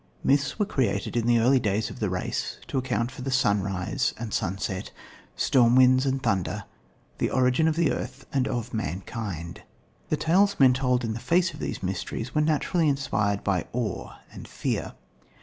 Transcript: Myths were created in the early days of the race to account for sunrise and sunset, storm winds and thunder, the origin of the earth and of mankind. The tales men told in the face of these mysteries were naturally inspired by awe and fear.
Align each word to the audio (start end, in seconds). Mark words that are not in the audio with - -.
Myths 0.23 0.57
were 0.57 0.65
created 0.65 1.15
in 1.15 1.27
the 1.27 1.37
early 1.37 1.59
days 1.59 1.91
of 1.91 1.99
the 1.99 2.09
race 2.09 2.57
to 2.69 2.79
account 2.79 3.11
for 3.11 3.29
sunrise 3.29 4.15
and 4.17 4.33
sunset, 4.33 4.89
storm 5.35 5.75
winds 5.75 6.07
and 6.07 6.23
thunder, 6.23 6.63
the 7.19 7.29
origin 7.29 7.67
of 7.67 7.75
the 7.75 7.91
earth 7.91 8.25
and 8.33 8.47
of 8.47 8.73
mankind. 8.73 9.61
The 10.09 10.17
tales 10.17 10.59
men 10.59 10.73
told 10.73 11.03
in 11.03 11.13
the 11.13 11.19
face 11.19 11.53
of 11.53 11.59
these 11.59 11.83
mysteries 11.83 12.33
were 12.33 12.41
naturally 12.41 12.89
inspired 12.89 13.43
by 13.43 13.67
awe 13.73 14.13
and 14.33 14.47
fear. 14.47 14.93